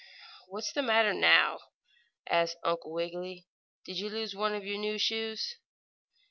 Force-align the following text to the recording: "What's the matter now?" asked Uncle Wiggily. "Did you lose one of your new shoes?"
"What's 0.47 0.71
the 0.71 0.81
matter 0.81 1.13
now?" 1.13 1.59
asked 2.27 2.57
Uncle 2.63 2.91
Wiggily. 2.91 3.45
"Did 3.85 3.99
you 3.99 4.09
lose 4.09 4.33
one 4.33 4.55
of 4.55 4.65
your 4.65 4.79
new 4.79 4.97
shoes?" 4.97 5.57